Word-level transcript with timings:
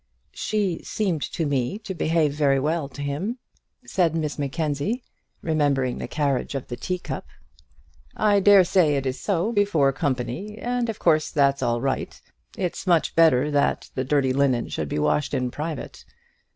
"She 0.33 0.81
seemed 0.83 1.21
to 1.33 1.45
me 1.45 1.77
to 1.77 1.93
behave 1.93 2.33
very 2.33 2.59
well 2.59 2.89
to 2.89 3.03
him," 3.03 3.37
said 3.85 4.15
Miss 4.15 4.39
Mackenzie, 4.39 5.03
remembering 5.43 5.99
the 5.99 6.07
carriage 6.07 6.55
of 6.55 6.69
the 6.69 6.75
tea 6.75 6.97
cup. 6.97 7.27
"I 8.17 8.39
dare 8.39 8.63
say 8.63 8.95
it 8.95 9.05
is 9.05 9.19
so 9.19 9.51
before 9.51 9.93
company, 9.93 10.57
and 10.57 10.89
of 10.89 10.97
course 10.97 11.29
that's 11.29 11.61
all 11.61 11.81
right; 11.81 12.19
it's 12.57 12.87
much 12.87 13.13
better 13.15 13.51
that 13.51 13.91
the 13.93 14.03
dirty 14.03 14.33
linen 14.33 14.69
should 14.69 14.89
be 14.89 14.97
washed 14.97 15.35
in 15.35 15.51
private. 15.51 16.03